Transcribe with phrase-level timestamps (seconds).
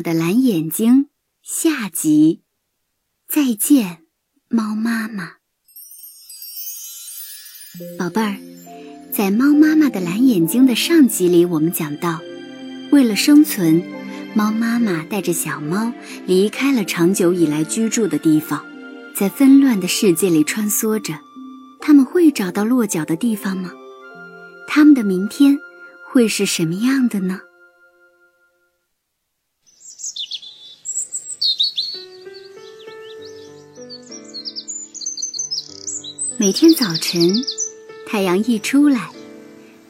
[0.00, 1.08] 妈的蓝眼睛
[1.42, 2.40] 下集。
[3.28, 3.98] 再见，
[4.48, 5.32] 猫妈妈。
[7.98, 8.38] 宝贝儿，
[9.12, 12.18] 在猫妈妈的蓝眼睛的上集里，我们讲到，
[12.90, 13.82] 为了生存，
[14.32, 15.92] 猫妈妈带着小猫
[16.24, 18.64] 离开了长久以来居住的地方，
[19.14, 21.12] 在纷乱的世界里穿梭着。
[21.78, 23.70] 他们会找到落脚的地方吗？
[24.66, 25.58] 他们的明天
[26.08, 27.40] 会是什么样的呢？
[36.40, 37.20] 每天早晨，
[38.06, 39.10] 太阳一出来，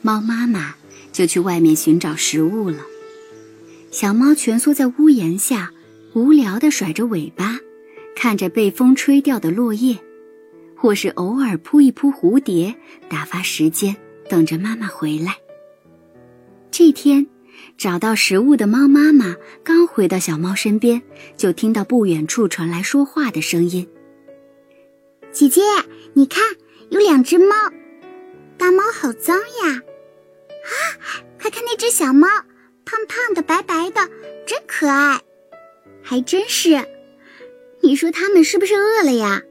[0.02, 0.74] 猫妈妈
[1.12, 2.78] 就去外面寻找食物了。
[3.92, 5.70] 小猫蜷缩在屋檐下，
[6.12, 7.56] 无聊地甩着尾巴，
[8.16, 9.96] 看着被风吹掉的落叶，
[10.74, 12.74] 或是偶尔扑一扑蝴蝶，
[13.08, 13.94] 打发时间，
[14.28, 15.36] 等着妈妈回来。
[16.72, 17.24] 这天，
[17.78, 21.00] 找到食物的猫妈妈刚回到小猫身边，
[21.36, 23.86] 就听到不远处传来说话的声音
[25.32, 25.60] ：“姐姐。”
[26.12, 26.42] 你看，
[26.90, 27.54] 有两只猫，
[28.58, 29.80] 大猫好脏呀！
[30.64, 30.74] 啊，
[31.40, 32.26] 快看那只小猫，
[32.84, 34.00] 胖胖的、白白的，
[34.44, 35.20] 真可爱。
[36.02, 36.84] 还真是，
[37.80, 39.42] 你说它们是不是饿了呀？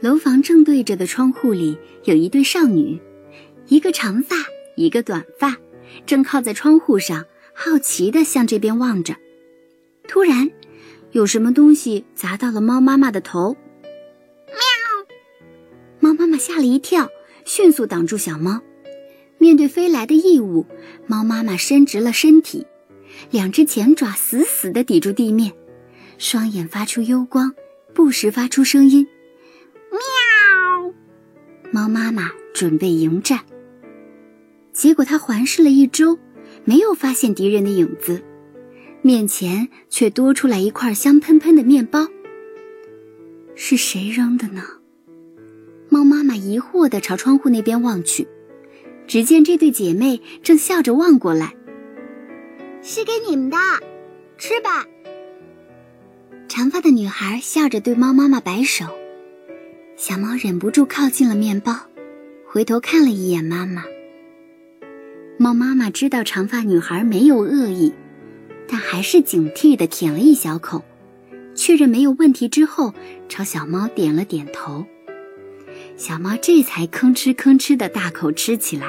[0.00, 2.98] 楼房正对着的窗户里有一对少女，
[3.66, 4.36] 一个长发，
[4.74, 5.54] 一个短发，
[6.06, 9.14] 正靠在窗户上，好奇地向这边望着。
[10.08, 10.50] 突然，
[11.12, 13.54] 有什么东西砸到了猫妈妈的头。
[16.18, 17.08] 妈妈吓了一跳，
[17.44, 18.60] 迅速挡住小猫。
[19.38, 20.66] 面对飞来的异物，
[21.06, 22.66] 猫妈妈伸直了身体，
[23.30, 25.52] 两只前爪死死地抵住地面，
[26.18, 27.54] 双眼发出幽光，
[27.94, 29.06] 不时发出声音
[29.92, 30.92] ：“喵。”
[31.70, 33.38] 猫妈妈准备迎战。
[34.72, 36.18] 结果它环视了一周，
[36.64, 38.20] 没有发现敌人的影子，
[39.02, 42.08] 面前却多出来一块香喷喷的面包。
[43.54, 44.62] 是谁扔的呢？
[45.88, 48.28] 猫妈妈疑惑地朝窗户那边望去，
[49.06, 51.54] 只见这对姐妹正笑着望过来。
[52.82, 53.56] 是给你们的，
[54.36, 54.86] 吃吧。
[56.46, 58.84] 长发的女孩笑着对猫妈妈摆手，
[59.96, 61.74] 小猫忍不住靠近了面包，
[62.46, 63.84] 回头看了一眼妈妈。
[65.38, 67.92] 猫妈妈知道长发女孩没有恶意，
[68.66, 70.82] 但还是警惕地舔了一小口，
[71.54, 72.92] 确认没有问题之后，
[73.28, 74.84] 朝小猫点了点头。
[75.98, 78.86] 小猫这才吭哧吭哧的大口吃起来。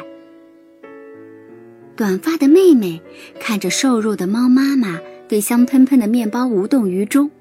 [1.95, 3.01] 短发的妹妹
[3.39, 7.31] 看着瘦弱的猫妈妈对香喷喷的面包无动于衷，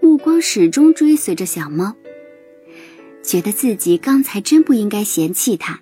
[0.00, 1.94] 目光始终追随着小猫，
[3.22, 5.80] 觉得自己刚才真不应该嫌弃它，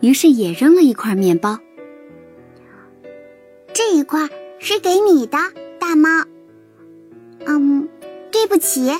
[0.00, 1.58] 于是也扔了一块面包。
[3.74, 4.28] 这一块
[4.60, 5.38] 是给你的，
[5.78, 6.08] 大猫。
[7.46, 7.88] 嗯，
[8.30, 8.92] 对不起。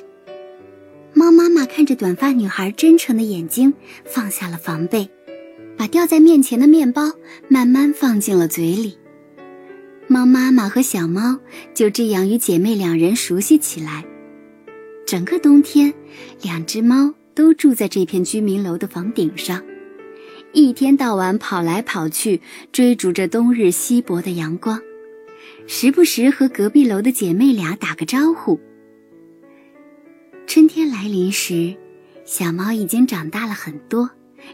[1.12, 5.08] 猫妈妈看着短发女孩真诚的眼睛，放下了防备，
[5.76, 7.12] 把掉在面前的面包
[7.48, 8.96] 慢慢放进了嘴里。
[10.06, 11.38] 猫妈妈和小猫
[11.74, 14.04] 就这样与姐妹两人熟悉起来。
[15.06, 15.92] 整个冬天，
[16.42, 19.62] 两只猫都住在这片居民楼的房顶上，
[20.52, 22.40] 一天到晚跑来跑去，
[22.70, 24.80] 追逐着冬日稀薄的阳光，
[25.66, 28.60] 时不时和隔壁楼的姐妹俩打个招呼。
[30.50, 31.76] 春天来临时，
[32.24, 34.10] 小猫已经长大了很多，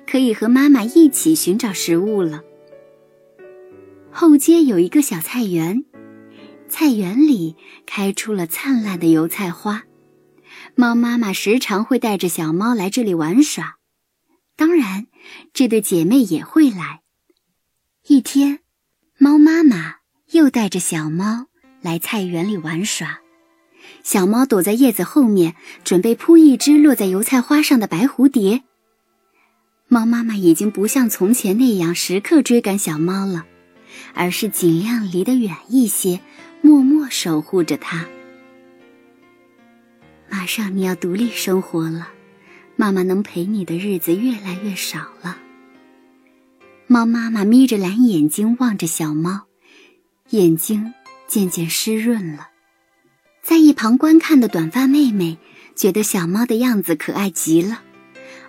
[0.07, 2.43] 可以和妈妈一起寻找食物了。
[4.11, 5.87] 后街有一个小菜园，
[6.69, 9.85] 菜园里开出了灿烂的油菜花。
[10.75, 13.77] 猫妈妈时常会带着小猫来这里玩耍，
[14.55, 15.07] 当然，
[15.55, 17.01] 这对姐妹也会来。
[18.07, 18.59] 一天，
[19.17, 19.95] 猫妈妈
[20.33, 21.47] 又带着小猫
[21.81, 23.21] 来菜园里玩耍。
[24.03, 25.55] 小猫躲在叶子后面，
[25.85, 28.63] 准备扑一只落在油菜花上的白蝴蝶。
[29.89, 33.47] 猫妈妈已经不像从前那样时刻追赶小猫了，
[34.15, 36.21] 而是尽量离得远一些，
[36.61, 38.07] 默默守护着它。
[40.29, 42.09] 马上你要独立生活了，
[42.75, 45.39] 妈妈能陪你的日子越来越少了。
[46.89, 49.43] 猫妈妈眯着蓝眼睛望着小猫，
[50.31, 50.95] 眼睛
[51.29, 52.49] 渐渐湿润了。
[53.47, 55.39] 在一旁观看的短发妹妹
[55.77, 57.81] 觉得小猫的样子可爱极了，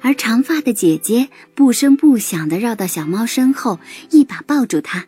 [0.01, 3.79] 而长发的姐姐不声不响地绕到小猫身后，
[4.09, 5.05] 一把抱住它。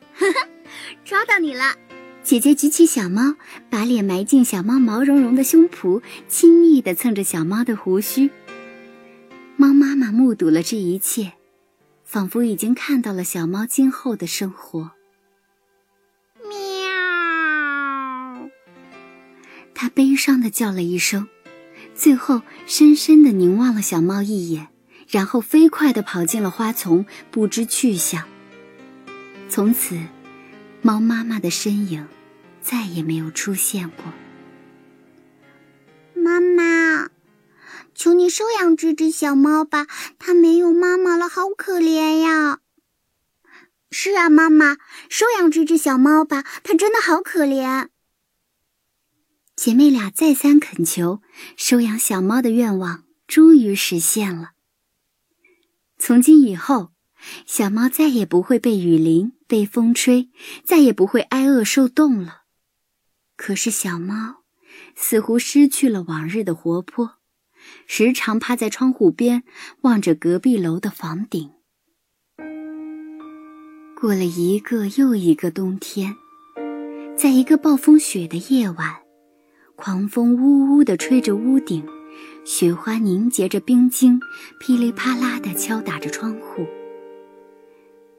[1.03, 1.73] 抓到你了！
[2.23, 3.33] 姐姐举起小猫，
[3.71, 8.29] 把脸埋进小猫毛茸茸的胸脯，亲昵地蹭着小猫的胡须。
[9.55, 11.33] 猫妈妈目睹了这一切，
[12.05, 14.91] 仿佛已经看到了小猫今后的生活。
[19.81, 21.29] 它悲伤的叫了一声，
[21.95, 24.67] 最后深深的凝望了小猫一眼，
[25.07, 28.27] 然后飞快的跑进了花丛，不知去向。
[29.47, 29.97] 从此，
[30.81, 32.05] 猫妈妈的身影
[32.61, 34.03] 再也没有出现过。
[36.13, 37.09] 妈妈，
[37.95, 39.87] 求你收养这只小猫吧，
[40.17, 42.59] 它没有妈妈了，好可怜呀！
[43.91, 44.75] 是啊，妈妈，
[45.07, 47.87] 收养这只小猫吧，它真的好可怜。
[49.61, 51.21] 姐妹俩再三恳求，
[51.57, 54.51] 收养小猫的愿望终于实现了。
[55.97, 56.91] 从今以后，
[57.45, 60.29] 小猫再也不会被雨淋、被风吹，
[60.63, 62.43] 再也不会挨饿受冻了。
[63.35, 64.45] 可是，小猫
[64.95, 67.17] 似乎失去了往日的活泼，
[67.85, 69.43] 时常趴在窗户边
[69.81, 71.51] 望着隔壁楼的房顶。
[73.99, 76.15] 过了一个又一个冬天，
[77.17, 79.01] 在一个暴风雪的夜晚，
[79.81, 81.81] 狂风呜呜地吹着屋顶，
[82.43, 84.19] 雪花凝结着冰晶，
[84.59, 86.67] 噼里啪啦地敲打着窗户。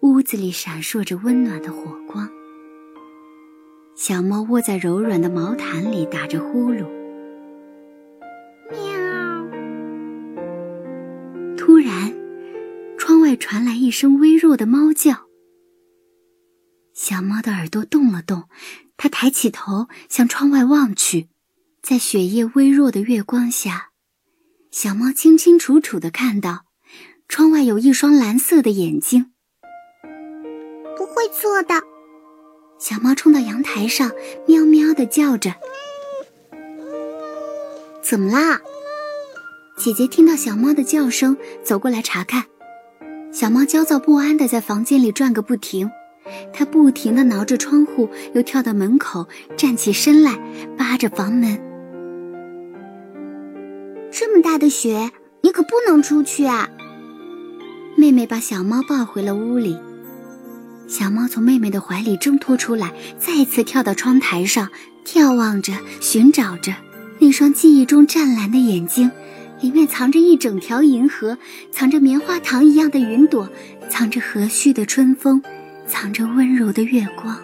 [0.01, 2.27] 屋子里闪烁着温暖的火光，
[3.95, 6.87] 小猫窝在柔软的毛毯里打着呼噜。
[8.71, 8.81] 喵！
[11.59, 12.11] 突然，
[12.97, 15.27] 窗外传来一声微弱的猫叫。
[16.95, 18.45] 小猫的耳朵动了动，
[18.97, 21.29] 它抬起头向窗外望去，
[21.83, 23.89] 在雪夜微弱的月光下，
[24.71, 26.67] 小猫清清楚楚的看到，
[27.27, 29.33] 窗外有一双蓝色的眼睛。
[30.97, 31.83] 不会错的，
[32.79, 34.13] 小猫冲到阳台上，
[34.47, 35.55] 喵喵的叫着。
[38.03, 38.61] 怎么啦？
[39.79, 42.45] 姐姐听到小猫的叫声，走过来查看。
[43.33, 45.91] 小猫焦躁不安的在房间里转个不停。
[46.53, 49.27] 它不停的挠着窗户，又跳到门口，
[49.57, 50.39] 站起身来，
[50.77, 51.70] 扒着房门。
[54.51, 55.13] 这么大的雪，
[55.43, 56.69] 你可不能出去啊！
[57.97, 59.79] 妹妹把小猫抱回了屋里。
[60.89, 64.69] 小猫从妹妹的怀里挣脱出来，再次跳到窗台上，
[65.05, 66.75] 眺望着，寻找着
[67.21, 69.09] 那双记忆中湛蓝的眼睛，
[69.61, 71.39] 里面藏着一整条银河，
[71.71, 73.49] 藏着棉花糖一样的云朵，
[73.89, 75.41] 藏着和煦的春风。
[75.87, 77.39] 藏着温柔的月光。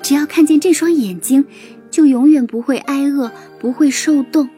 [0.00, 1.44] 只要看见这双眼睛，
[1.90, 4.48] 就永远不会挨饿，不会受冻。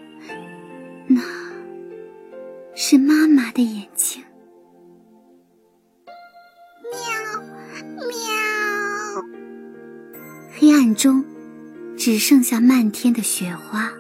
[2.75, 4.21] 那是妈妈的眼睛。
[6.91, 6.99] 喵
[8.09, 8.09] 喵。
[10.53, 11.25] 黑暗中，
[11.97, 13.93] 只剩下漫天的雪花。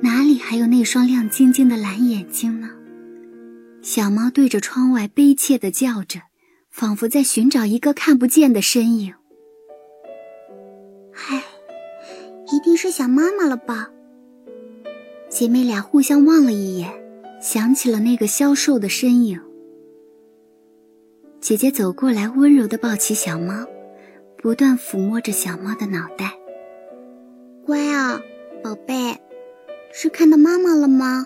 [0.00, 2.70] 哪里还有那双亮晶晶的蓝眼睛呢？
[3.82, 6.22] 小猫对着窗外悲切的叫着。
[6.70, 9.14] 仿佛在寻找一个看不见的身影。
[11.14, 11.42] 唉，
[12.52, 13.88] 一定是想妈妈了吧？
[15.30, 16.92] 姐妹俩互相望了一眼，
[17.46, 19.40] 想起了那个消瘦的身影。
[21.40, 23.64] 姐姐走过来，温柔的抱起小猫，
[24.36, 26.32] 不断抚摸着小猫的脑袋。
[27.64, 28.20] 乖啊，
[28.64, 29.16] 宝贝，
[29.92, 31.24] 是看到妈妈了吗？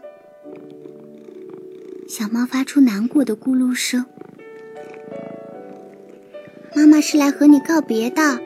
[2.07, 4.05] 小猫发出难过的咕噜声。
[6.77, 8.39] 妈妈是来和你告别的，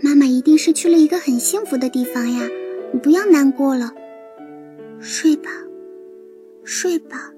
[0.00, 2.48] 妈妈一定是去了一个很幸福的地方呀，
[2.92, 3.92] 你不要难过了，
[4.98, 5.50] 睡吧，
[6.64, 7.30] 睡吧。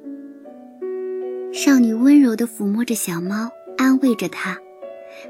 [1.52, 4.58] 少女温柔地抚摸着小猫，安慰着它，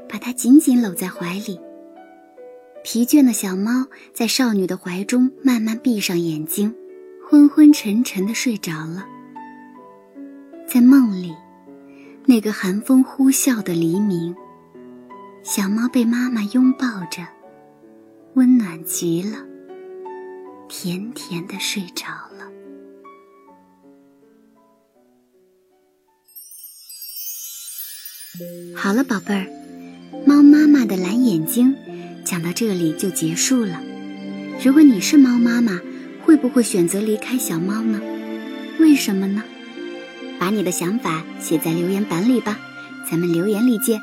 [0.09, 1.59] 把它紧紧搂在怀里。
[2.83, 6.75] 疲倦的小猫在少女的怀中慢慢闭上眼睛，
[7.27, 9.05] 昏昏沉沉地睡着了。
[10.67, 11.33] 在梦里，
[12.25, 14.35] 那个寒风呼啸的黎明。
[15.43, 17.21] 小猫被妈妈拥抱着，
[18.33, 19.37] 温暖极了，
[20.67, 22.34] 甜甜的睡着了。
[28.75, 29.47] 好了，宝贝儿，
[30.25, 31.75] 猫妈妈的蓝眼睛
[32.23, 33.81] 讲到这里就结束了。
[34.63, 35.79] 如果你是猫妈妈，
[36.23, 38.01] 会不会选择离开小猫呢？
[38.79, 39.43] 为什么呢？
[40.37, 42.59] 把你的想法写在留言板里吧，
[43.09, 44.01] 咱们留言里见。